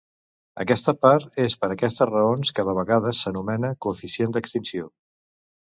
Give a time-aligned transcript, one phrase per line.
[0.63, 4.91] Aquesta part és per aquestes raons que de vegades s'anomena coeficient d'extinció.